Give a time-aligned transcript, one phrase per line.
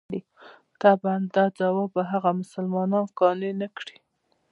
[0.81, 3.95] طبعاً دا ځواب به هغه مسلمانان قانع نه کړي.